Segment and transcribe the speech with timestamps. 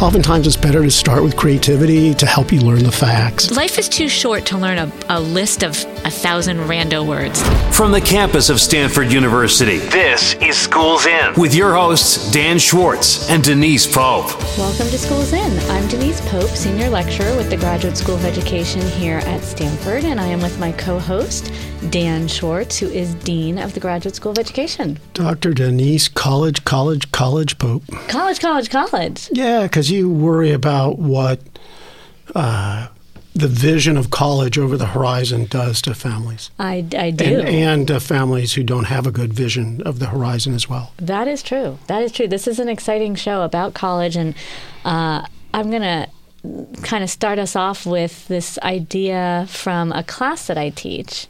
[0.00, 3.50] oftentimes it's better to start with creativity to help you learn the facts.
[3.50, 5.72] Life is too short to learn a, a list of
[6.04, 7.42] a thousand rando words.
[7.76, 13.28] From the campus of Stanford University, this is Schools In with your hosts, Dan Schwartz
[13.28, 14.34] and Denise Pope.
[14.56, 15.58] Welcome to Schools In.
[15.70, 20.18] I'm Denise Pope, Senior Lecturer with the Graduate School of Education here at Stanford, and
[20.18, 21.52] I am with my co host,
[21.88, 24.98] Dan Schwartz, who is Dean of the Graduate School of Education.
[25.14, 25.54] Dr.
[25.54, 27.82] Denise, college, college, college Pope.
[28.08, 29.30] College, college, college.
[29.32, 31.40] Yeah, because you worry about what
[32.34, 32.88] uh,
[33.34, 36.50] the vision of college over the horizon does to families.
[36.58, 37.40] I, I do.
[37.40, 40.92] And, and uh, families who don't have a good vision of the horizon as well.
[40.98, 41.78] That is true.
[41.86, 42.28] That is true.
[42.28, 44.34] This is an exciting show about college, and
[44.84, 45.24] uh,
[45.54, 46.08] I'm going to
[46.82, 51.26] kind of start us off with this idea from a class that I teach.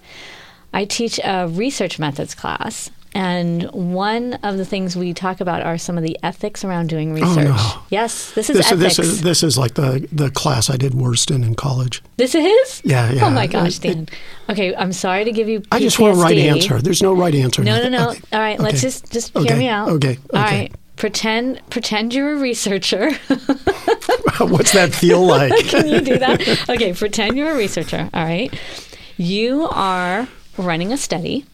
[0.73, 2.91] I teach a research methods class.
[3.13, 7.11] And one of the things we talk about are some of the ethics around doing
[7.11, 7.49] oh, research.
[7.51, 7.83] Oh, no.
[7.91, 8.97] Yes, this is This, ethics.
[8.97, 12.05] this is this is like the, the class I did worst in in college.
[12.19, 12.81] This is?
[12.85, 13.27] Yeah, yeah.
[13.27, 14.09] Oh my gosh, It- Dan.
[14.49, 15.65] okay, I'm sorry to give you.
[15.73, 16.81] I just want a right answer.
[16.81, 17.65] There's no right answer.
[17.65, 18.11] No, no, no.
[18.11, 18.21] Okay.
[18.33, 19.49] All right, let's just just Okay.
[19.49, 19.89] hear me out.
[19.89, 20.17] Okay.
[20.33, 20.59] All Okay.
[20.61, 20.75] right.
[20.95, 23.11] Pretend pretend you're a researcher.
[24.39, 25.53] What's that feel like?
[25.67, 26.69] Can you do that?
[26.69, 28.09] Okay, pretend you're a researcher.
[28.15, 28.53] All right.
[29.17, 30.29] You are
[30.61, 31.45] running a study.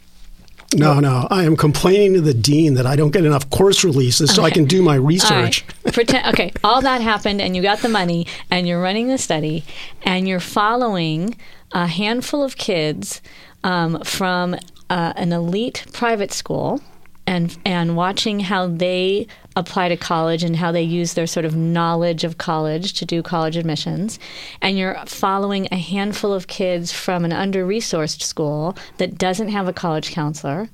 [0.74, 1.28] no, no.
[1.30, 4.50] I am complaining to the dean that I don't get enough course releases so I
[4.50, 5.64] can do my research.
[5.84, 5.92] right.
[5.94, 9.64] Pretend okay, all that happened and you got the money and you're running the study
[10.02, 11.36] and you're following
[11.72, 13.22] a handful of kids
[13.64, 14.54] um, from
[14.90, 16.80] uh, an elite private school
[17.26, 21.56] and and watching how they apply to college and how they use their sort of
[21.56, 24.18] knowledge of college to do college admissions.
[24.60, 29.72] And you're following a handful of kids from an under-resourced school that doesn't have a
[29.72, 30.68] college counselor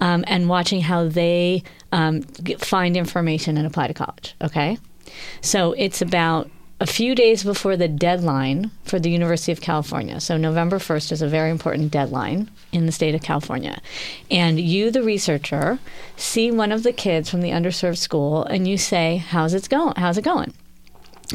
[0.00, 2.22] um, and watching how they um,
[2.58, 4.78] find information and apply to college okay?
[5.40, 10.20] So it's about a few days before the deadline for the University of California.
[10.20, 13.80] So November 1st is a very important deadline in the state of California.
[14.30, 15.78] And you, the researcher,
[16.16, 19.94] see one of the kids from the underserved school and you say, How's it going?
[19.96, 20.52] How's it going?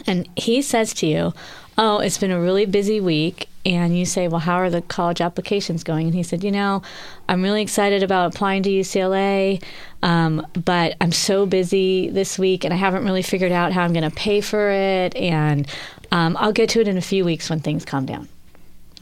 [0.07, 1.33] And he says to you,
[1.77, 3.47] Oh, it's been a really busy week.
[3.65, 6.07] And you say, Well, how are the college applications going?
[6.07, 6.81] And he said, You know,
[7.27, 9.63] I'm really excited about applying to UCLA,
[10.03, 13.93] um, but I'm so busy this week and I haven't really figured out how I'm
[13.93, 15.15] going to pay for it.
[15.15, 15.67] And
[16.11, 18.27] um, I'll get to it in a few weeks when things calm down.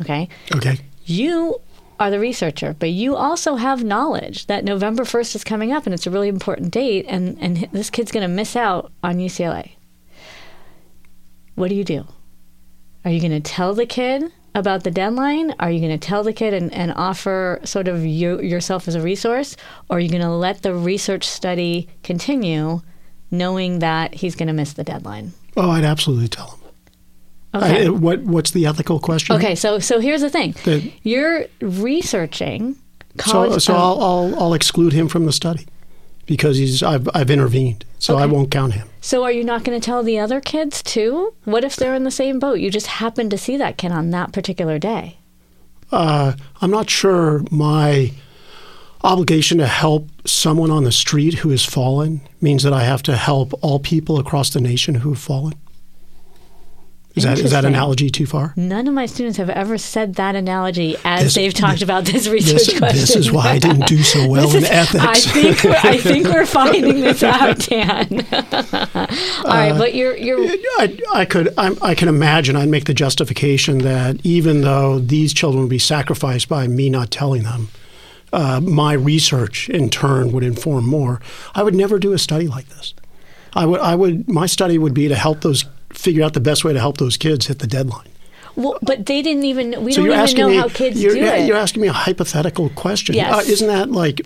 [0.01, 0.29] Okay.
[0.55, 0.79] Okay.
[1.05, 1.59] You
[1.99, 5.93] are the researcher, but you also have knowledge that November 1st is coming up and
[5.93, 9.71] it's a really important date, and, and this kid's going to miss out on UCLA.
[11.57, 12.05] What do you do?
[13.03, 15.55] Are you going to tell the kid about the deadline?
[15.59, 18.93] Are you going to tell the kid and, and offer sort of you, yourself as
[18.93, 19.57] a resource?
[19.89, 22.81] Or are you going to let the research study continue
[23.31, 25.33] knowing that he's going to miss the deadline?
[25.55, 26.59] Oh, I'd absolutely tell him.
[27.55, 27.87] Okay.
[27.87, 29.35] I, what What's the ethical question?
[29.35, 30.53] Okay, so so here's the thing.
[30.63, 32.75] The- You're researching
[33.17, 33.53] college.
[33.53, 35.65] So, so um, I'll, I'll I'll exclude him from the study
[36.27, 38.87] because he's I've I've intervened, so I won't count him.
[39.01, 41.33] so are you not going to tell the other kids too?
[41.45, 42.59] What if they're in the same boat?
[42.59, 45.17] You just happen to see that kid on that particular day.
[45.91, 48.11] Uh, I'm not sure my
[49.03, 53.15] obligation to help someone on the street who has fallen means that I have to
[53.15, 55.53] help all people across the nation who have fallen.
[57.17, 58.53] Is that is that analogy too far?
[58.55, 62.05] None of my students have ever said that analogy as This- they've talked this- about
[62.05, 62.99] this research This, question.
[62.99, 65.03] this is why I didn't do so well in is- ethics.
[65.03, 68.25] I think we're, I think we're finding this out, Dan.
[68.95, 69.07] All
[69.45, 70.39] right, but you're you're
[70.77, 75.33] I, I could I'm, I can imagine I'd make the justification that even though these
[75.33, 77.69] children would be sacrificed by me not telling them,
[78.33, 81.19] uh, my research in turn would inform more.
[81.55, 82.93] I would never do a study like this.
[83.53, 86.63] I would I would my study would be to help those figure out the best
[86.63, 88.07] way to help those kids hit the deadline.
[88.55, 89.83] well, but they didn't even.
[89.83, 91.47] We so don't even know me how kids do it.
[91.47, 93.15] you're asking me a hypothetical question.
[93.15, 93.33] Yes.
[93.33, 94.21] Uh, isn't that like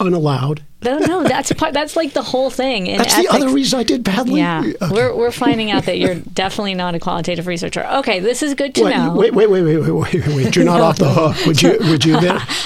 [0.00, 0.62] unallowed?
[0.82, 1.72] no, no, that's part.
[1.72, 2.86] That's like the whole thing.
[2.86, 3.28] In That's ethics.
[3.32, 4.40] the other reason I did badly.
[4.40, 4.92] Yeah, Okay.
[4.94, 7.84] we're we're finding out that you're definitely not a qualitative researcher.
[7.86, 9.14] Okay, this is good to Wait, know.
[9.16, 10.54] wait, wait, wait, wait, wait, wait, wait.
[10.56, 11.36] You're not off the hook.
[11.46, 11.76] Would you?
[11.80, 12.14] Would you?
[12.20, 12.24] Would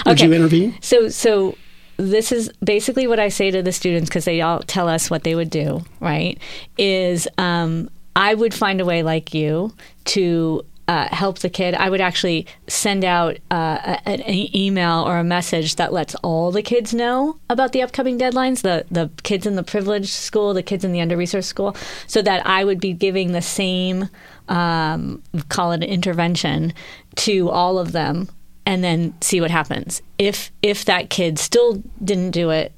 [0.08, 0.26] Okay.
[0.26, 0.76] you intervene?
[0.82, 1.56] So so
[1.99, 5.23] this is basically what I say to the students because they all tell us what
[5.23, 5.85] they would do.
[6.00, 6.38] Right?
[6.79, 9.75] Is um, I would find a way like you
[10.06, 10.64] to.
[10.88, 11.72] Uh, help the kid.
[11.75, 16.62] I would actually send out uh, an email or a message that lets all the
[16.62, 18.62] kids know about the upcoming deadlines.
[18.62, 21.76] The the kids in the privileged school, the kids in the under resourced school,
[22.08, 24.08] so that I would be giving the same
[24.50, 26.72] um, call it an intervention
[27.17, 28.28] to all of them
[28.67, 30.02] and then see what happens.
[30.19, 32.72] If if that kid still didn't do it,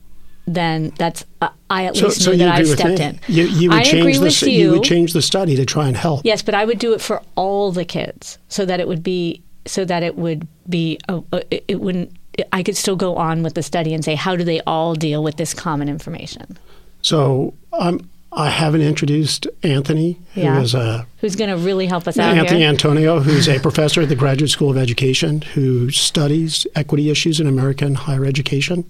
[0.46, 3.04] then that's uh, I at So, least so knew you that I stepped me?
[3.04, 3.20] in.
[3.28, 4.70] You, you would I change agree the with s- you.
[4.72, 6.22] would change the study to try and help.
[6.24, 9.42] Yes, but I would do it for all the kids so that it would be
[9.66, 12.10] so that it would be a, a, it- wouldn't
[12.52, 15.22] I could still go on with the study and say how do they all deal
[15.22, 16.58] with this common information?
[17.02, 20.60] So um, I haven't introduced Anthony, who Yeah.
[20.60, 22.68] is a Who's going to really help us out Anthony here?
[22.70, 27.46] Antonio, who's a professor at the Graduate School of Education who studies equity issues in
[27.46, 28.84] American higher education.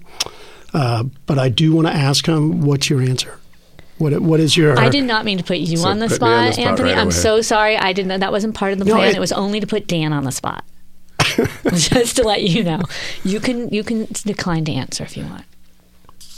[0.73, 3.39] Uh, but I do want to ask him, what's your answer?
[3.99, 4.77] What What is your?
[4.79, 6.53] I did not mean to put you So on the put me on the spot,
[6.55, 6.89] spot Anthony.
[6.89, 7.15] right I'm away.
[7.15, 7.77] so sorry.
[7.77, 9.09] I didn't that wasn't part of the No, plan.
[9.09, 10.63] it- It, was only to put Dan on the spot.
[11.73, 12.81] Just to let you know.
[13.23, 15.45] You can you can decline to answer if you want.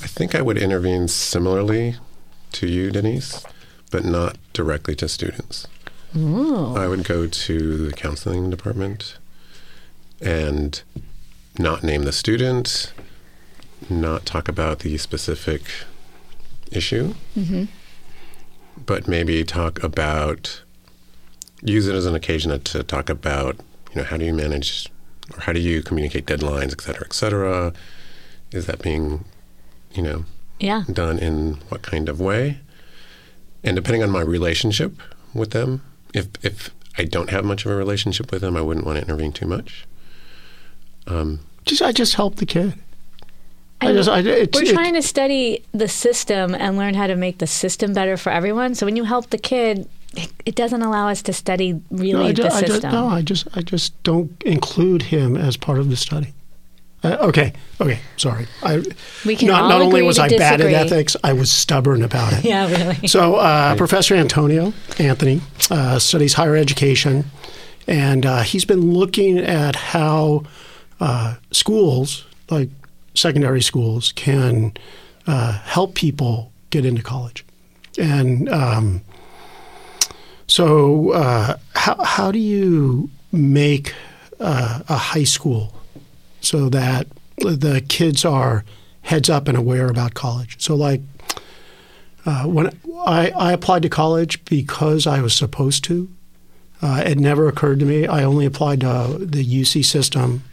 [0.04, 1.96] I think I would intervene similarly
[2.52, 3.44] to you, Denise,
[3.90, 5.66] but not directly to students.
[6.14, 9.18] I would go to the counseling department
[10.22, 10.82] and
[11.58, 12.94] not name the student,
[13.90, 15.62] not talk about the specific
[16.72, 17.14] issue,
[18.86, 20.62] but maybe talk about,
[21.62, 23.58] use it as an occasion to talk about,
[23.92, 24.90] you know, how do you manage
[25.34, 27.74] or how do you communicate deadlines, et cetera, et cetera.
[28.52, 29.26] Is that being,
[29.94, 30.26] you know,
[30.60, 30.84] Yeah.
[30.92, 32.60] done in what kind of way.
[33.64, 34.94] And depending on my relationship
[35.34, 35.82] with them,
[36.14, 39.02] if if I don't have much of a relationship with them, I wouldn't want to
[39.02, 39.86] intervene too much.
[41.08, 42.74] Um, just I just help the kid.
[43.82, 47.08] I And just I, it's, We're it- trying to study the system and learn how
[47.08, 48.74] to make the system better for everyone.
[48.76, 52.26] So when you help the kid, it, it doesn't allow us to study no, really
[52.30, 52.92] I, ju- the I just, system.
[52.92, 56.34] no, I just I just don't include him as part of the study.
[57.04, 58.48] Uh, okay, okay, sorry.
[58.64, 58.82] I,
[59.26, 62.44] We can not, not only was I bad at ethics, I was stubborn about it.
[62.46, 63.08] yeah, really.
[63.08, 67.26] So, uh, Professor Antonio Anthony uh, studies higher education,
[67.86, 70.46] and uh, he's been looking at how
[71.00, 72.70] uh, schools, like
[73.16, 74.74] secondary schools, can
[75.28, 77.46] uh, help people get into college.
[77.98, 79.02] And um,
[80.48, 83.94] so, uh, how, how do you make
[84.40, 85.74] uh, a high school
[86.42, 87.08] so that
[87.38, 88.64] the kids are
[89.02, 90.62] heads up and aware about college?
[90.62, 91.02] So, like,
[92.26, 96.10] uh, when I, I applied to college because I was supposed to,
[96.82, 98.08] uh, it never occurred to me.
[98.08, 100.44] I only applied to the UC system.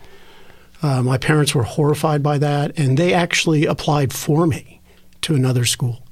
[0.82, 4.81] Uh, my parents were horrified by that, and they actually applied for me
[5.20, 6.05] to another school.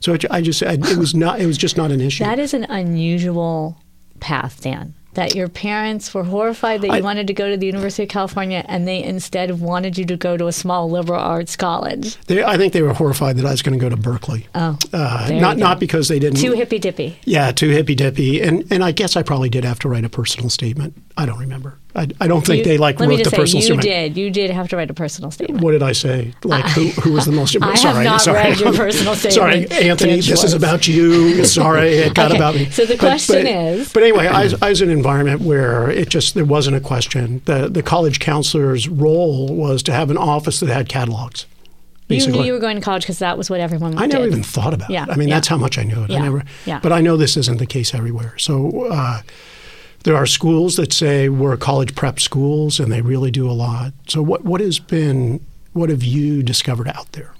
[0.00, 2.24] So it, I just, I, it was not, it was just not an issue.
[2.24, 3.78] That is an unusual
[4.20, 4.94] path, Dan.
[5.14, 8.08] That your parents were horrified that you I- wanted to go to the University of
[8.08, 12.16] California and they instead wanted you to go to a small liberal arts college.
[12.26, 14.46] they, I think they were horrified that I was going to go to Berkeley.
[14.54, 17.16] Oh, Uh, not you not because they didn't too hippy dippy.
[17.24, 20.08] Yeah, too hippy dippy, and and I guess I probably did have to write a
[20.08, 20.94] personal statement.
[21.16, 21.78] I don't remember.
[21.96, 23.82] I, I don't think You- they like wrote the say, personal you statement.
[23.82, 24.16] did.
[24.16, 25.62] You did have to write a personal statement.
[25.62, 26.34] What did I say?
[26.42, 27.54] Like who, who was the most?
[27.62, 28.42] I have sorry, not sorry.
[28.50, 29.34] read your personal statement.
[29.70, 30.16] Sorry, Anthony.
[30.16, 31.44] This is about you.
[31.44, 32.68] Sorry, it got Okay, about me.
[32.70, 36.08] so the question is- But anyway, I was, I was in an environment where it
[36.08, 37.42] just there wasn't a question.
[37.44, 41.46] The the college counselor's role was to have an office that had catalogs.
[42.08, 44.32] You knew you were going to college because that was what everyone I never did.
[44.32, 45.10] even thought about Yeah, it.
[45.10, 45.36] I mean, yeah.
[45.36, 46.10] that's how much I knew it.
[46.10, 46.44] Yeah, I never.
[46.66, 46.78] yeah.
[46.80, 48.36] But I know this isn't the case everywhere.
[48.38, 49.22] So uh,
[50.04, 53.92] there are schools that say we're college prep schools, and they really do a lot.
[54.08, 55.40] So what what has been
[55.74, 57.32] what have you discovered out there?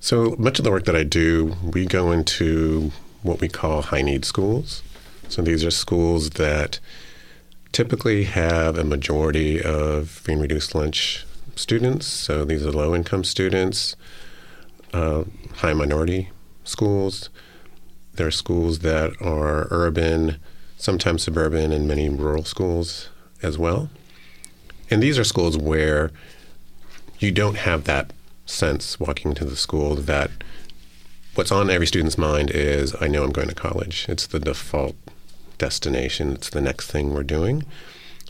[0.00, 2.92] so much of the work that I do, we go into
[3.24, 4.82] what we call high need schools.
[5.28, 6.80] So these are schools that
[7.72, 12.06] typically have a majority of free and reduced lunch students.
[12.06, 13.94] So these are low income students,
[14.92, 15.24] uh,
[15.56, 16.30] high minority
[16.64, 17.28] schools.
[18.14, 20.38] There are schools that are urban,
[20.76, 23.10] sometimes suburban, and many rural schools
[23.42, 23.90] as well.
[24.90, 26.10] And these are schools where
[27.18, 28.12] you don't have that
[28.46, 30.30] sense walking into the school that
[31.34, 34.06] what's on every student's mind is I know I'm going to college.
[34.08, 34.96] It's the default
[35.58, 37.64] destination, it's the next thing we're doing.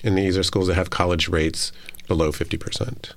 [0.04, 1.72] And these are schools that have college rates
[2.06, 3.12] below 50%.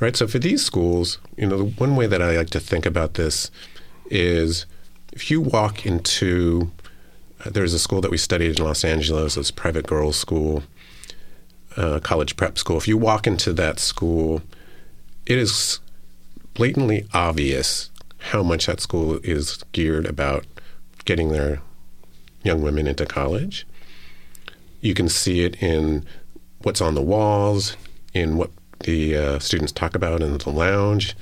[0.00, 0.16] Right?
[0.16, 3.14] So for these schools, you know, the one way that I like to think about
[3.14, 3.50] this
[4.10, 4.66] is
[5.12, 6.70] if you walk into
[7.44, 10.62] uh, there's a school that we studied in Los Angeles, it's a private girls' school,
[11.76, 12.76] uh, college prep school.
[12.76, 14.42] If you walk into that school,
[15.26, 15.80] it is
[16.54, 20.46] blatantly obvious how much that school is geared about
[21.04, 21.60] getting their
[22.44, 23.66] young women into college.
[24.80, 26.04] You can see it in
[26.62, 27.76] what's on the walls,
[28.12, 31.16] in what the uh, students talk about in the lounge,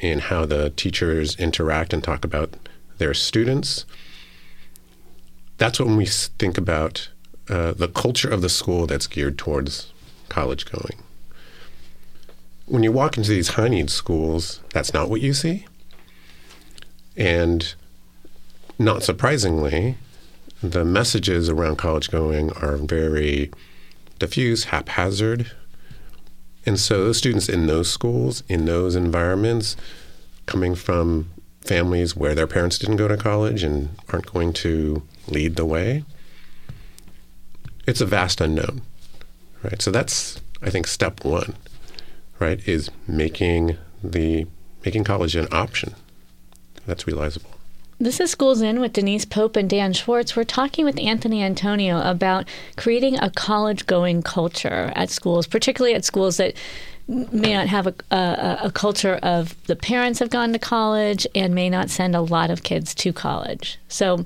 [0.00, 2.54] in how the teachers interact and talk about
[2.98, 3.86] their students.
[5.56, 7.08] That's when we think about
[7.48, 9.92] uh, the culture of the school that's geared towards
[10.28, 10.98] college going.
[12.66, 15.66] when you walk into these high need schools, that's not what you see.
[17.16, 17.74] And
[18.78, 19.96] not surprisingly,
[20.62, 23.50] the messages around college going are very
[24.18, 25.50] diffuse, haphazard.
[26.66, 29.76] And so those students in those schools, in those environments,
[30.46, 35.56] coming from families where their parents didn't go to college and aren't going to lead
[35.56, 36.04] the way,
[37.86, 38.82] it's a vast unknown.
[39.62, 39.80] Right?
[39.80, 41.54] So that's I think step one,
[42.38, 44.46] right, is making the
[44.84, 45.94] making college an option
[46.86, 47.57] that's realizable.
[48.00, 50.36] This is Schools In with Denise Pope and Dan Schwartz.
[50.36, 56.04] We're talking with Anthony Antonio about creating a college going culture at schools, particularly at
[56.04, 56.54] schools that
[57.08, 61.56] may not have a, a, a, culture of the parents have gone to college and
[61.56, 63.80] may not send a lot of kids to college.
[63.88, 64.24] So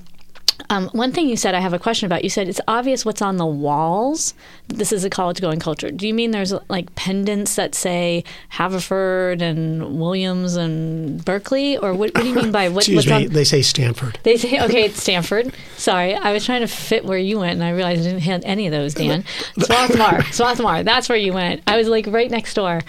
[0.69, 2.23] um, one thing you said, I have a question about.
[2.23, 4.33] You said it's obvious what's on the walls.
[4.67, 5.91] This is a college going culture.
[5.91, 12.13] Do you mean there's like pendants that say Haverford and Williams and Berkeley, or what,
[12.13, 14.19] what do you mean by what, Excuse me, on, they say Stanford.
[14.23, 15.53] They say okay, it's Stanford.
[15.77, 18.43] Sorry, I was trying to fit where you went, and I realized I didn't hit
[18.45, 18.93] any of those.
[18.93, 19.23] Dan,
[19.59, 20.83] Swarthmore, Swarthmore.
[20.83, 21.61] That's where you went.
[21.67, 22.81] I was like right next door.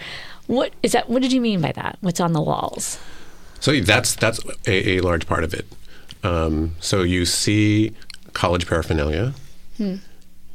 [0.47, 1.09] What is that?
[1.09, 1.99] What did you mean by that?
[2.01, 2.99] What's on the walls?
[3.61, 5.67] So that's that's a, a large part of it.
[6.25, 7.95] Um, so you see
[8.33, 9.35] college paraphernalia.
[9.77, 9.97] Hmm.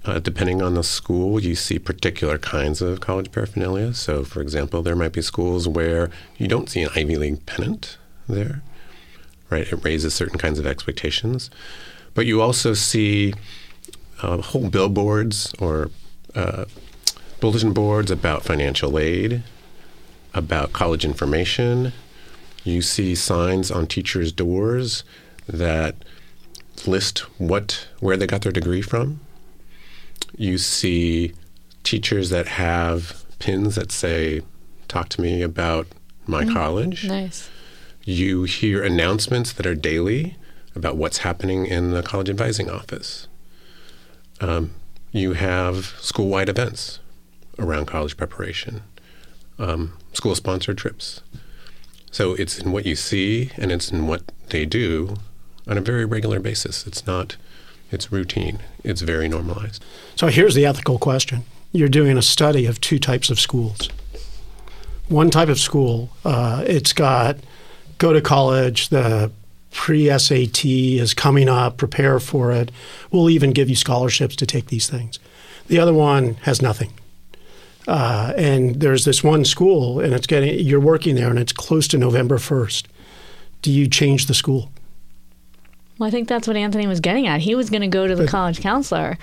[0.06, 3.94] Uh, depending on the school, you see particular kinds of college paraphernalia.
[3.94, 7.98] So, for example, there might be schools where you don't see an Ivy League pennant
[8.28, 8.64] there,
[9.50, 9.72] right?
[9.72, 11.52] It raises certain kinds of expectations.
[12.16, 13.34] But you also see
[14.22, 15.92] uh, whole billboards or
[16.34, 16.66] uh,
[17.40, 19.44] bulletin boards about financial aid,
[20.34, 21.94] about college information.
[22.64, 25.04] You see signs on teachers' doors
[25.52, 25.96] that
[26.88, 29.20] list what where they got their degree from.
[30.38, 31.34] You see
[31.84, 34.42] teachers that have pins that say,
[34.88, 35.88] "Talk to me about
[36.26, 37.50] my mm, college." Nice.
[38.04, 40.36] You hear announcements that are daily
[40.76, 43.28] about what's happening in the college advising office.
[44.40, 44.72] Um,
[45.12, 47.00] you have school-wide events
[47.58, 48.84] around college preparation,
[49.58, 51.22] um, school-sponsored trips.
[52.12, 55.18] So it's in what you see and it's in what they do
[55.70, 56.86] on a very regular basis.
[56.88, 57.38] It's not,
[57.92, 59.84] it's routine, it's very normalized.
[60.16, 63.90] So here's the ethical question you're doing a study of two types of schools.
[65.08, 67.38] One type of school, uh, it's got
[68.00, 69.32] go to college, the
[69.72, 72.72] pre SAT is coming up, prepare for it.
[73.12, 75.20] We'll even give you scholarships to take these things.
[75.68, 76.94] The other one has nothing.
[77.88, 81.88] Uh, and there's this one school, and it's getting you're working there, and it's close
[81.90, 82.86] to November 1st.
[83.62, 84.72] Do you change the school?
[86.00, 87.42] Well, I think that's what Anthony was getting at.
[87.42, 89.18] He was going to go to the but, college counselor.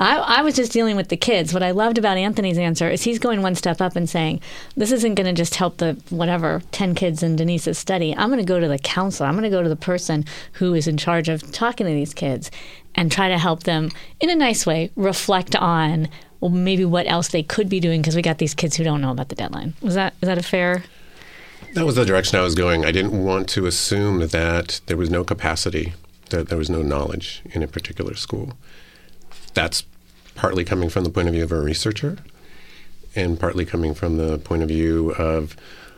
[0.00, 1.52] I, I, was just dealing with the kids.
[1.52, 4.40] What I loved about Anthony's answer is he's going one step up and saying,
[4.76, 8.14] This isn't going to just help the whatever 10 kids in Denise's study.
[8.16, 9.28] I'm going to go to the counselor.
[9.28, 12.14] I'm going to go to the person who is in charge of talking to these
[12.14, 12.50] kids
[12.94, 16.08] and try to help them in a nice way reflect on
[16.40, 19.00] well, maybe what else they could be doing because we got these kids who don't
[19.00, 19.74] know about the deadline.
[19.82, 20.84] Was that is that a fair?
[21.74, 22.84] That was the direction I was going.
[22.84, 25.94] I didn't want to assume that there was no capacity
[26.30, 28.52] that there was no knowledge in a particular school.
[29.54, 29.84] That's
[30.34, 32.18] partly coming from the point of view of a researcher,
[33.14, 35.56] and partly coming from the point of view of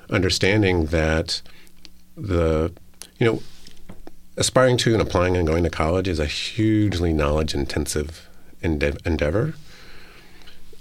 [0.08, 1.42] understanding that
[2.16, 2.72] the,
[3.18, 3.42] you know,
[4.36, 8.28] aspiring to and applying and going to college is a hugely knowledge intensive
[8.62, 9.54] endeavor.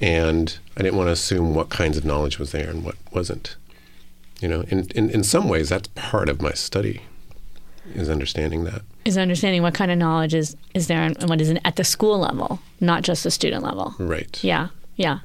[0.01, 3.57] And I didn't want to assume what kinds of knowledge was there and what wasn't.
[4.39, 7.01] You know, in, in, in some ways, that's part of my study
[7.93, 8.83] is understanding that.
[9.09, 12.19] Is understanding what kind of knowledge is, is there and what isn't at the school
[12.19, 13.95] level, not just the student level.
[13.97, 14.43] Right.
[14.43, 15.21] Yeah, yeah.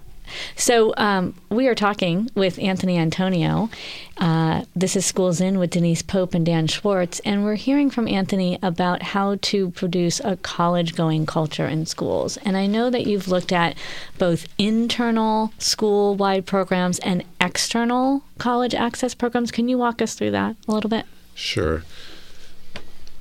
[0.57, 3.69] So um, we are talking with Anthony Antonio.
[4.17, 8.09] Uh, this is Schools In with Denise Pope and Dan Schwartz, and we're hearing from
[8.09, 12.39] Anthony about how to produce a college-going culture in schools.
[12.39, 13.77] And I know that you've looked at
[14.17, 19.53] both internal school-wide programs and external college access programs.
[19.53, 21.05] Can you walk us through that a little bit?
[21.35, 21.85] Sure.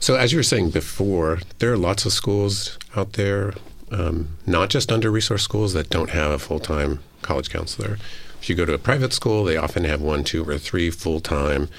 [0.04, 3.54] So, as you were saying before, there are lots of schools out there,
[3.90, 7.98] um, not just under resource schools, that don't have a full time college counselor.
[8.42, 11.22] If you go to a private school, they often have one, two, or three full
[11.22, 11.70] time,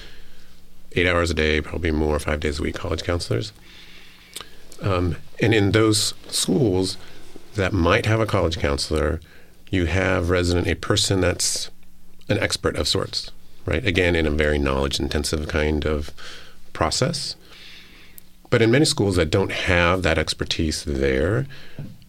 [0.93, 3.53] eight hours a day, probably more, five days a week college counselors.
[4.81, 6.97] Um, and in those schools
[7.57, 9.21] that might have a college counselor,
[9.71, 11.69] you have resident a person that's
[12.31, 13.31] an expert of sorts,
[13.67, 13.85] right?
[13.87, 16.11] Again, in a very knowledge intensive kind of
[16.73, 17.37] process.
[18.55, 21.49] But in many schools that don't have that expertise there,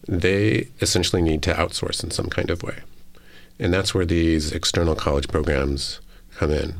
[0.06, 2.82] they essentially need to outsource in some kind of way.
[3.58, 5.98] And that's where these external college programs
[6.36, 6.74] come in.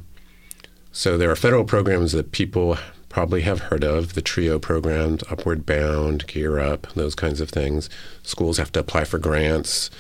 [0.93, 5.67] So there are federal programs that people probably have heard of the TRIO programs, Upward
[5.67, 7.91] Bound, Gear Up, those kinds of things.
[8.23, 9.91] Schools have to apply for grants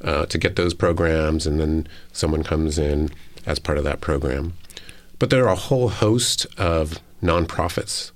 [0.00, 3.10] uh, to get those programs, and then someone comes in
[3.44, 4.54] as part of that program.
[5.18, 8.12] But there are a whole host of nonprofits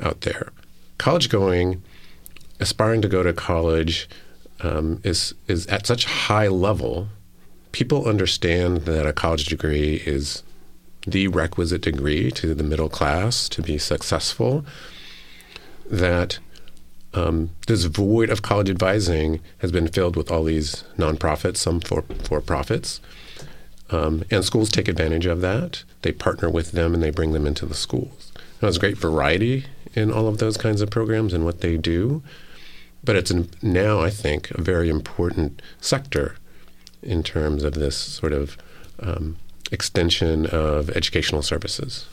[0.00, 0.52] out there.
[0.98, 1.82] College going,
[2.60, 4.08] aspiring to go to college,
[4.60, 7.08] um, is is at such a high level.
[7.72, 10.42] People understand that a college degree is
[11.06, 14.64] the requisite degree to the middle class to be successful.
[15.90, 16.38] That
[17.12, 22.02] um, this void of college advising has been filled with all these nonprofits, some for
[22.22, 23.00] for profits,
[23.90, 25.84] um, and schools take advantage of that.
[26.02, 28.32] They partner with them and they bring them into the schools.
[28.60, 32.22] there's a great variety in all of those kinds of programs and what they do,
[33.02, 33.32] but it's
[33.62, 36.36] now I think a very important sector
[37.02, 38.56] in terms of this sort of
[39.00, 39.36] um,
[39.70, 42.06] extension of educational services.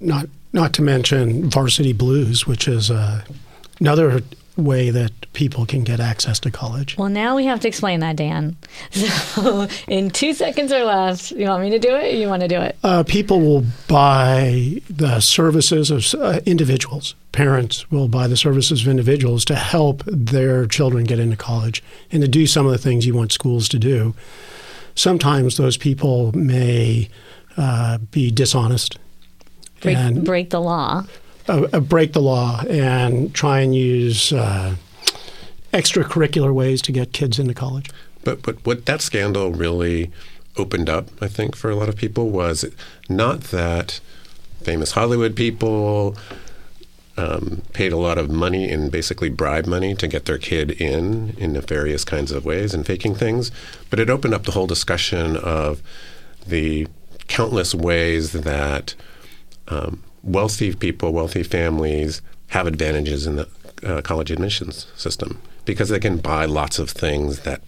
[0.00, 3.22] Not not to mention Varsity Blues, which is uh,
[3.80, 4.22] another
[4.56, 6.96] way that people can get access to college.
[6.96, 8.56] Well, now we have to explain that, Dan.
[9.36, 12.14] So, in two seconds or less, you want me to do it?
[12.14, 12.76] you want to do it?
[12.82, 17.14] Uh, people will buy the services of uh, individuals.
[17.32, 22.22] Parents will buy the services of individuals to help their children get into college and
[22.22, 24.14] to do some of the things you want schools to do.
[24.94, 27.10] Sometimes those people may
[27.58, 28.98] uh, be dishonest.
[29.82, 31.04] Break, and, break the law
[31.48, 34.76] uh, break the law and try and use uh,
[35.72, 37.90] extracurricular ways to get kids into college.
[38.24, 40.10] But but what that scandal really
[40.56, 42.64] opened up, I think, for a lot of people was
[43.08, 44.00] not that
[44.62, 46.16] famous Hollywood people
[47.16, 51.34] um, paid a lot of money and basically bribe money to get their kid in
[51.38, 53.50] in nefarious kinds of ways and faking things,
[53.90, 55.82] but it opened up the whole discussion of
[56.46, 56.86] the
[57.28, 58.94] countless ways that
[59.68, 63.48] um, wealthy people, wealthy families have advantages in the
[63.84, 67.62] uh, college admissions system because they can buy lots of things that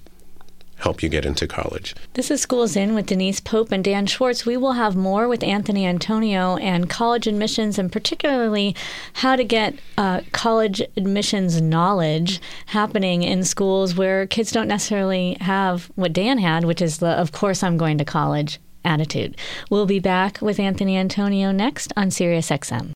[0.78, 1.94] help you get into college.
[2.14, 4.46] This is Schools In with Denise Pope and Dan Schwartz.
[4.46, 8.76] We will have more with Anthony Antonio and college admissions, and particularly
[9.14, 15.90] how to get uh, college admissions knowledge happening in schools where kids don't necessarily have
[15.96, 19.36] what Dan had, which is the, of course, I'm going to college attitude.
[19.70, 22.92] We'll be back with Anthony Antonio next on SiriusXM.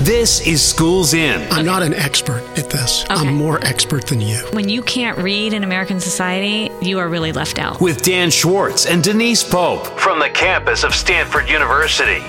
[0.00, 1.46] This is Schools In.
[1.52, 3.04] I'm not an expert at this.
[3.04, 3.12] Okay.
[3.12, 4.38] I'm more expert than you.
[4.54, 7.82] When you can't read in American society, you are really left out.
[7.82, 12.20] With Dan Schwartz and Denise Pope from the campus of Stanford University.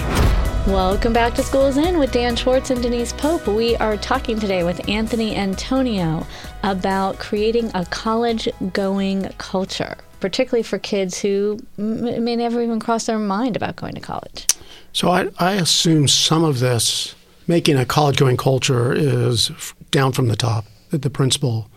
[0.68, 3.48] Welcome back to Schools In with Dan Schwartz and Denise Pope.
[3.48, 6.28] We are talking today with Anthony Antonio
[6.64, 13.20] about creating a college going culture particularly for kids who may never even cross their
[13.20, 14.48] mind about going to college.
[14.94, 17.16] So I, I assume some of this
[17.48, 19.52] making a college going culture is
[19.90, 21.70] down from the top, that the principal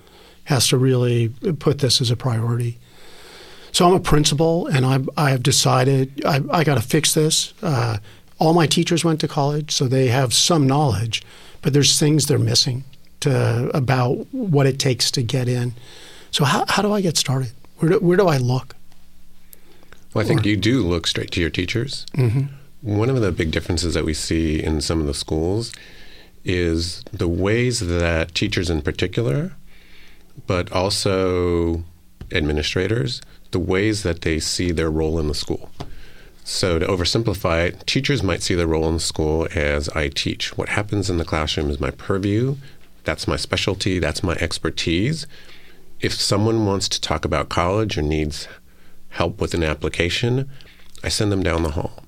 [0.45, 2.79] has to really put this as a priority.
[3.73, 7.55] So I'm a principal, and I, I have decided I, I got to fix this.
[7.63, 7.99] Uh,
[8.39, 11.23] all my teachers went to college, so they have some knowledge,
[11.63, 12.85] but there's things they're missing
[13.21, 15.73] to about what it takes to get in.
[16.31, 17.53] So how, how do I get started?
[17.79, 18.75] Where do, where do I look?
[20.13, 22.07] Well, I think or, you do look straight to your teachers.
[22.15, 22.45] Mm-hmm.
[22.83, 25.73] One of the big differences that we see in some of the schools
[26.45, 29.53] is the ways that teachers, in particular,
[30.47, 31.83] but also
[32.31, 35.71] administrators, the ways that they see their role in the school.
[36.45, 40.57] So, to oversimplify it, teachers might see their role in the school as I teach.
[40.59, 42.57] What happens in the classroom is my purview.
[43.05, 43.99] That's my specialty.
[43.99, 45.27] That's my expertise
[46.05, 48.47] if someone wants to talk about college or needs
[49.09, 50.51] help with an application,
[51.03, 52.05] I send them down the hall.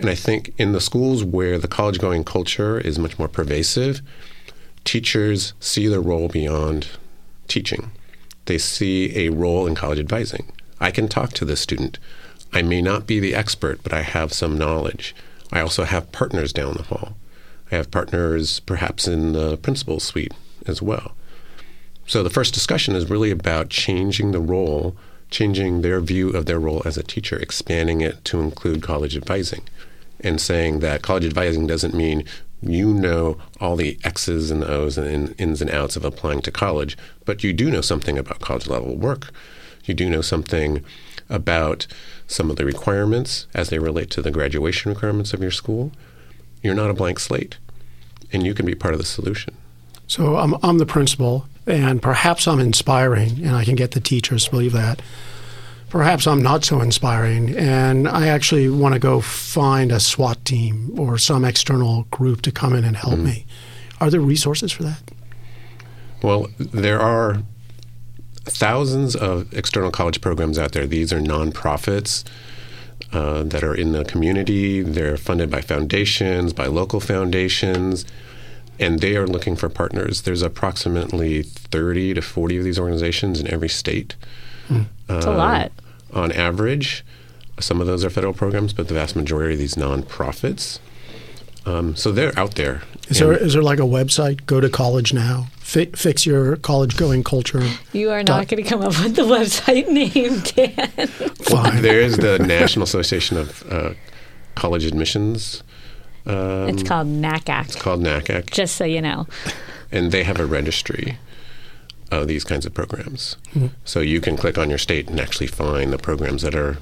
[0.00, 4.02] And I think in the schools where the college going culture is much more pervasive,
[4.84, 6.88] teachers see their role beyond
[7.46, 7.92] teaching.
[8.46, 10.50] They see a role in college advising.
[10.80, 12.00] I can talk to this student.
[12.52, 15.14] I may not be the expert, but I have some knowledge.
[15.52, 17.16] I also have partners down the hall.
[17.70, 20.34] I have partners perhaps in the principal suite
[20.66, 21.12] as well.
[22.06, 24.96] So the first discussion is really about changing the role,
[25.30, 29.62] changing their view of their role as a teacher, expanding it to include college advising,
[30.20, 32.24] and saying that college advising doesn't mean
[32.62, 36.96] you know all the X's and O's and ins and outs of applying to college,
[37.24, 39.30] but you do know something about college level work.
[39.84, 40.84] You do know something
[41.28, 41.86] about
[42.26, 45.92] some of the requirements as they relate to the graduation requirements of your school.
[46.62, 47.56] You're not a blank slate,
[48.32, 49.56] and you can be part of the solution.
[50.06, 54.44] So I'm, I'm the principal, and perhaps I'm inspiring, and I can get the teachers
[54.44, 55.00] to believe that.
[55.88, 60.98] Perhaps I'm not so inspiring, and I actually want to go find a SWAT team
[60.98, 63.46] or some external group to come in and help me.
[64.00, 65.02] Are there resources for that?
[66.22, 67.42] Well, there are
[68.44, 70.86] thousands of external college programs out there.
[70.86, 72.24] These are nonprofits
[73.12, 74.82] uh, that are in the community.
[74.82, 78.04] They're funded by foundations, by local foundations,
[78.80, 80.22] and they are looking for partners.
[80.22, 84.16] There's approximately 30 to 40 of these organizations in every state.
[85.08, 85.70] It's a lot.
[86.12, 87.04] On average,
[87.60, 90.78] some of those are federal programs, but the vast majority of these nonprofits.
[91.66, 92.82] Um, so they're out there.
[93.08, 94.46] Is there And- is there like a website?
[94.46, 95.48] Go to college now.
[95.58, 97.62] Fi- fix your college going culture.
[97.92, 101.08] You are not going to come up with the website name, Dan.
[101.36, 101.82] Fine.
[101.82, 103.92] there is the National Association of uh,
[104.54, 105.62] College Admissions.
[106.26, 109.26] Um, it's called NACAC, It's called NACAC, just so you know.
[109.90, 111.18] and they have a registry
[112.10, 113.36] of these kinds of programs.
[113.84, 116.78] So you can click on your state and actually find the programs that are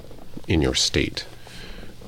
[0.47, 1.25] in your state.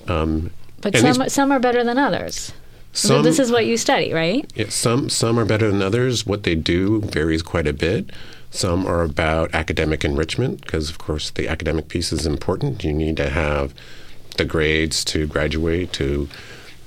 [0.08, 2.52] Um, But And these- some, some are better than others.
[2.94, 4.50] some, this is what you study, right?
[4.56, 6.26] Yeah, some some are better than others.
[6.26, 8.10] What they do varies quite a bit.
[8.50, 12.84] Some are about academic enrichment because, of course, the academic piece is important.
[12.84, 13.74] You need to have
[14.38, 16.28] the grades to graduate to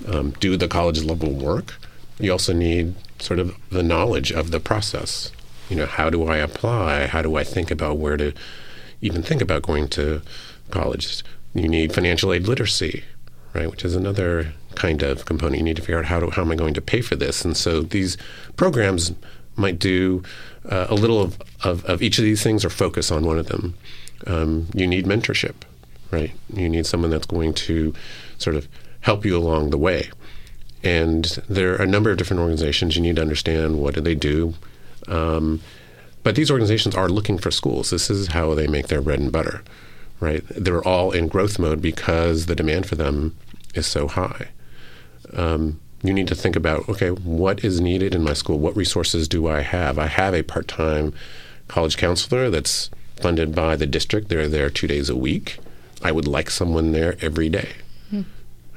[0.08, 1.74] um, do the college level work.
[2.18, 5.32] You also need sort of the knowledge of the process.
[5.68, 7.06] You know, how do I apply?
[7.06, 8.32] How do I think about where to
[9.00, 10.22] even think about going to
[10.70, 11.22] college?
[11.54, 13.04] You need financial aid literacy,
[13.54, 15.58] right, which is another kind of component.
[15.58, 17.44] You need to figure out how do, how am I going to pay for this?
[17.44, 18.16] And so these
[18.56, 19.12] programs
[19.56, 20.22] might do
[20.68, 23.46] uh, a little of, of, of each of these things or focus on one of
[23.46, 23.74] them.
[24.26, 25.54] Um, you need mentorship,
[26.10, 26.32] right?
[26.52, 27.94] You need someone that's going to
[28.38, 28.68] sort of
[29.04, 30.10] help you along the way.
[30.82, 32.96] And there are a number of different organizations.
[32.96, 34.54] You need to understand what do they do.
[35.06, 35.60] Um,
[36.22, 37.90] but these organizations are looking for schools.
[37.90, 39.62] This is how they make their bread and butter,
[40.20, 40.42] right?
[40.48, 43.36] They're all in growth mode because the demand for them
[43.74, 44.48] is so high.
[45.34, 48.58] Um, you need to think about okay, what is needed in my school?
[48.58, 49.98] What resources do I have?
[49.98, 51.12] I have a part time
[51.68, 54.28] college counselor that's funded by the district.
[54.28, 55.58] They're there two days a week.
[56.02, 57.72] I would like someone there every day.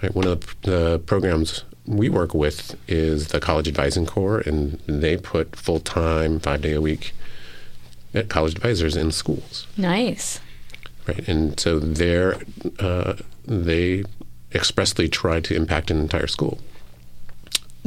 [0.02, 4.80] Right, one of the, the programs we work with is the College Advising Corps, and
[4.86, 7.14] they put full time, five day a week
[8.14, 9.68] at college advisors in schools.
[9.78, 10.40] Nice.
[11.08, 12.38] Right, and so they're,
[12.80, 13.14] uh,
[13.46, 14.04] they
[14.54, 16.60] expressly try to impact an entire school,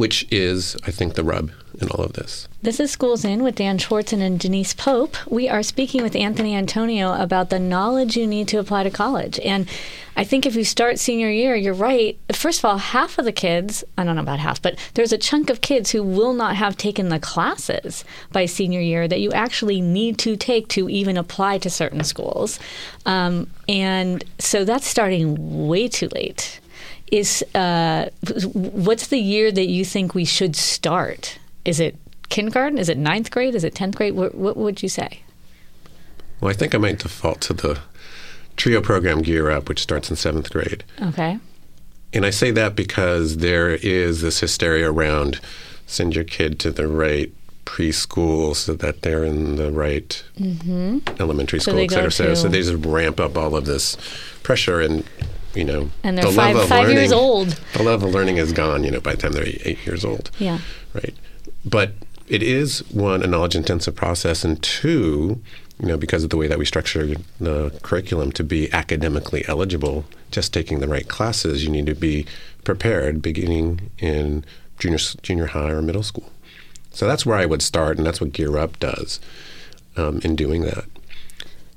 [0.00, 2.48] which is, I think, the rub in all of this.
[2.62, 5.14] This is Schools In with Dan Schwartzen and Denise Pope.
[5.30, 9.38] We are speaking with Anthony Antonio about the knowledge you need to apply to college.
[9.40, 9.68] And
[10.16, 12.18] I think if you start senior year, you're right.
[12.32, 15.18] First of all, half of the kids, I don't know about half, but there's a
[15.18, 19.32] chunk of kids who will not have taken the classes by senior year that you
[19.32, 22.58] actually need to take to even apply to certain schools.
[23.04, 26.59] Um, and so that's starting way too late.
[27.10, 28.10] Is uh,
[28.52, 31.38] what's the year that you think we should start?
[31.64, 31.96] Is it
[32.28, 32.78] kindergarten?
[32.78, 33.54] Is it ninth grade?
[33.54, 34.14] Is it tenth grade?
[34.14, 35.20] What, what would you say?
[36.40, 37.80] Well, I think I might default to the
[38.56, 40.84] TRIO program Gear Up, which starts in seventh grade.
[41.02, 41.38] Okay.
[42.12, 45.40] And I say that because there is this hysteria around
[45.86, 47.32] send your kid to the right
[47.64, 50.24] preschool so that they're in the right
[51.20, 52.36] elementary school, they et cetera, et cetera.
[52.36, 53.96] So they just ramp up all of this
[54.42, 55.04] pressure and,
[55.54, 57.48] you know, And they're the five- love of five learning, years old.
[57.74, 60.04] The love of learning is gone, you know, by the time they're eight, eight years
[60.04, 60.30] old.
[60.38, 60.58] Yeah.
[60.94, 61.14] Right.
[61.64, 61.92] But
[62.28, 65.40] it is one, a knowledge intensive process, and two,
[65.80, 70.04] you know, because of the way that we structure the curriculum to be academically eligible,
[70.30, 72.26] just taking the right classes, you need to be
[72.64, 74.44] prepared beginning in
[74.78, 76.30] junior junior high or middle school.
[76.92, 79.20] So that's where I would start, and that's what Gear Up does
[79.96, 80.84] um, in doing that.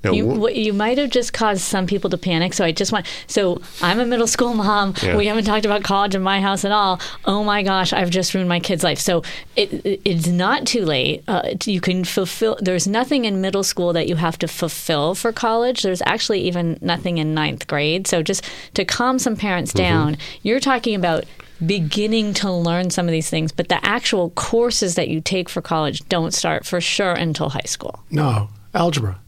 [0.04, 2.54] Now, You, wh- you might have just caused some people to panic.
[2.54, 3.06] So I just want.
[3.28, 4.94] So I'm a middle school mom.
[5.02, 5.16] Yeah.
[5.16, 7.00] We haven't talked about college in my house at all.
[7.26, 9.00] Oh my gosh, I've just ruined my kid's life.
[9.00, 9.24] So
[9.56, 11.24] it, it- it's not too late.
[11.28, 12.58] Uh, you can fulfill.
[12.62, 15.84] There's nothing in middle school that you have to fulfill for college.
[15.84, 18.08] There's actually even nothing in ninth grade.
[18.08, 19.78] So just to calm some parents Mm-hmm.
[19.78, 21.24] down, you're talking about
[21.66, 25.62] beginning to learn some of these things, but the actual courses that you take for
[25.62, 28.04] college don't start for sure until high school.
[28.12, 29.20] No, algebra.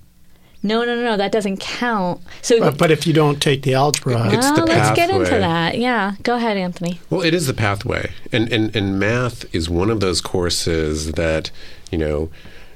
[0.65, 2.21] No, no, no, no, that doesn't count.
[2.41, 4.75] So, But, but if you don't take the algebra, It's well, the pathway.
[4.75, 5.77] let's get into that.
[5.77, 6.99] Yeah, go ahead, Anthony.
[7.09, 11.51] Well, it is the pathway, and, and and math is one of those courses that
[11.91, 12.31] you know,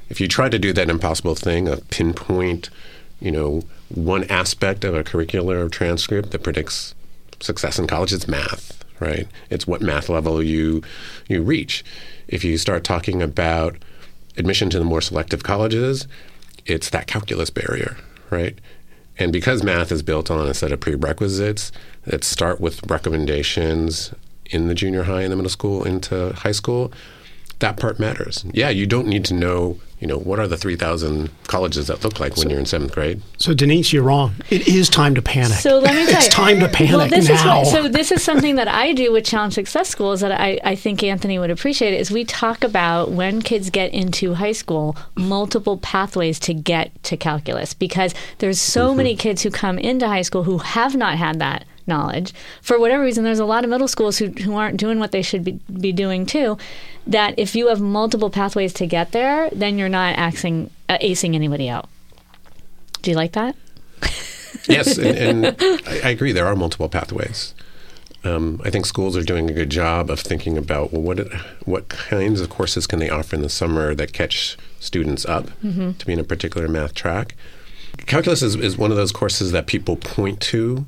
[0.08, 2.70] if you try to do that impossible thing of pinpoint,
[3.20, 6.94] you know, one aspect of a curricular transcript that predicts
[7.40, 9.28] success in college, it's math, right?
[9.50, 10.84] It's what math level you
[11.28, 11.84] you reach.
[12.28, 13.78] If you start talking about
[14.38, 16.08] admission to the more selective colleges,
[16.70, 17.98] it's that calculus barrier,
[18.30, 18.58] right?
[19.18, 21.72] And because math is built on a set of prerequisites
[22.06, 24.14] that start with recommendations
[24.46, 26.92] in the junior high and the middle school into high school,
[27.60, 28.46] that part matters.
[28.54, 32.20] Yeah, you don't need to know, you know, what are the 3,000 colleges that look
[32.20, 33.22] like when you're in seventh grade.
[33.38, 34.36] So Denise, you're wrong.
[34.50, 35.58] It is time to panic.
[35.58, 36.18] So let me tell you.
[36.18, 37.62] it's time to panic well, this now.
[37.62, 40.60] Is what, so this is something that I do with Challenge Success Schools that I,
[40.64, 44.96] I think Anthony would appreciate is we talk about when kids get into high school,
[45.16, 48.98] multiple pathways to get to calculus because there's so Mm-hmm.
[48.98, 53.04] many kids who come into high school who have not had that knowledge for whatever
[53.04, 55.60] reason there's a lot of middle schools who, who aren't doing what they should be,
[55.80, 56.58] be doing too
[57.06, 61.36] that if you have multiple pathways to get there then you're not axing, uh, acing
[61.36, 61.90] anybody out
[63.02, 63.56] do you like that
[64.68, 65.56] yes, and, and
[65.88, 66.32] I, I agree.
[66.32, 67.54] There are multiple pathways.
[68.24, 71.20] Um, I think schools are doing a good job of thinking about well, what
[71.66, 76.06] what kinds of courses can they offer in the summer that catch students up to
[76.06, 77.36] be in a particular math track.
[78.06, 80.86] Calculus is, is one of those courses that people point to,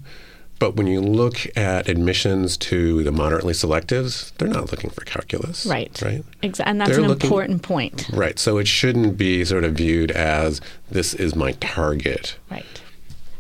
[0.61, 5.65] but when you look at admissions to the moderately selectives, they're not looking for calculus.
[5.65, 6.23] right Right.
[6.41, 6.69] Exactly.
[6.69, 8.37] and that's They're an looking- important point Right.
[8.39, 12.35] So it shouldn't be sort of viewed as this is my target.
[12.49, 12.65] Right.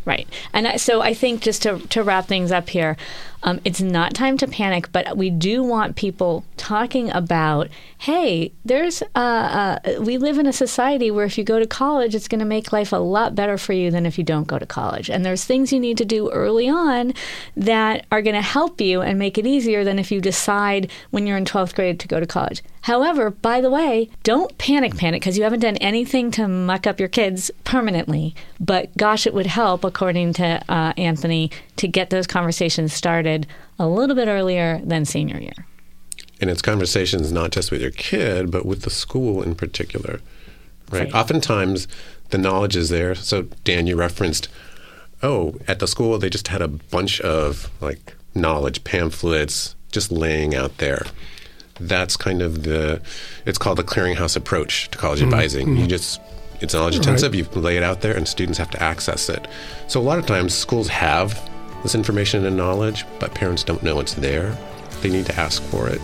[0.03, 0.27] Right.
[0.51, 2.97] And I, so I think just to, to wrap things up here,
[3.43, 7.69] um, it's not time to panic, but we do want people talking about
[8.01, 12.15] hey, there's, uh, uh, we live in a society where if you go to college,
[12.15, 14.57] it's going to make life a lot better for you than if you don't go
[14.57, 15.07] to college.
[15.07, 17.13] And there's things you need to do early on
[17.55, 21.27] that are going to help you and make it easier than if you decide when
[21.27, 22.63] you're in 12th grade to go to college.
[22.85, 26.99] However, by the way, don't panic panic because you haven't done anything to muck up
[26.99, 28.33] your kids permanently.
[28.59, 33.30] But gosh, it would help, according to uh, Anthony, to get those conversations started
[33.79, 35.65] a little bit earlier than senior year.
[36.39, 40.19] And it's conversations not just with your kid, but with the school in particular.
[40.89, 41.03] Right.
[41.03, 41.13] Right.
[41.13, 41.87] Oftentimes,
[42.29, 43.15] the knowledge is there.
[43.15, 44.49] So, Dan, you referenced,
[45.23, 50.55] oh, at the school they just had a bunch of like knowledge pamphlets just laying
[50.55, 51.05] out there.
[51.79, 53.01] That's kind of the.
[53.45, 55.33] It's called the clearinghouse approach to college mm-hmm.
[55.33, 55.67] advising.
[55.69, 55.87] You mm-hmm.
[55.87, 56.21] just.
[56.59, 57.33] It's knowledge intensive.
[57.33, 59.47] You lay it out there, and students have to access it.
[59.87, 61.49] So a lot of times, schools have
[61.83, 64.57] this information and knowledge, but parents don't know it's there.
[65.01, 66.01] They need to ask for it.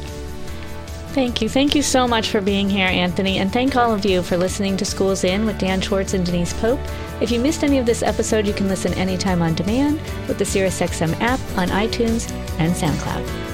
[1.18, 1.50] Thank you.
[1.50, 3.40] Thank you so much for being here, Anthony.
[3.40, 6.54] And thank all of you for listening to Schools In with Dan Schwartz and Denise
[6.54, 6.80] Pope.
[7.22, 10.44] If you missed any of this episode, you can listen anytime on demand with the
[10.44, 13.47] SiriusXM app on iTunes and SoundCloud.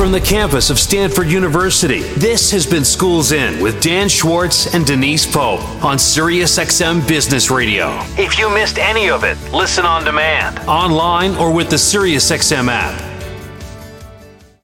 [0.00, 4.86] From the campus of Stanford University, this has been Schools In with Dan Schwartz and
[4.86, 7.98] Denise Pope on SiriusXM Business Radio.
[8.16, 13.09] If you missed any of it, listen on demand, online, or with the SiriusXM app.